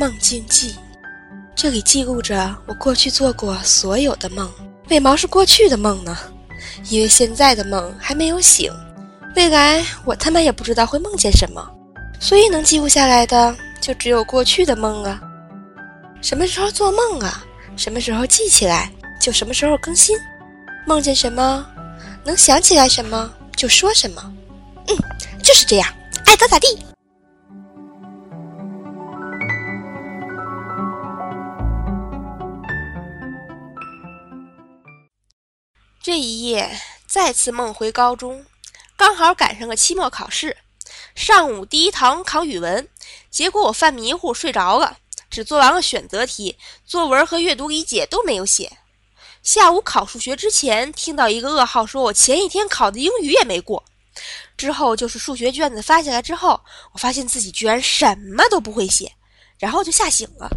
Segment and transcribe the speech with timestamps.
[0.00, 0.76] 梦境记，
[1.54, 4.50] 这里记录着我过去做过所有的梦。
[4.88, 6.16] 为毛是过去的梦呢？
[6.88, 8.72] 因为现在的梦还没有醒，
[9.36, 11.62] 未来我他妈也不知道会梦见什么，
[12.18, 15.20] 所以能记录下来的就只有过去的梦啊。
[16.22, 17.44] 什么时候做梦啊？
[17.76, 18.90] 什么时候记起来
[19.20, 20.16] 就什么时候更新。
[20.86, 21.66] 梦见什么，
[22.24, 24.32] 能想起来什么就说什么。
[24.88, 24.96] 嗯，
[25.42, 25.86] 就是这样，
[26.24, 26.89] 爱咋咋地。
[36.02, 38.46] 这一夜再次梦回高中，
[38.96, 40.56] 刚好赶上个期末考试。
[41.14, 42.88] 上午第一堂考语文，
[43.30, 44.96] 结果我犯迷糊睡着了，
[45.28, 48.78] 只做完了选择题，作文和阅读理解都没有写。
[49.42, 53.84] 下午考数学之前，听到一个噩耗，说我前一天考的英语也没过。
[54.56, 56.58] 之后就是数学卷子发下来之后，
[56.92, 59.12] 我发现自己居然什么都不会写，
[59.58, 60.48] 然后就吓醒了。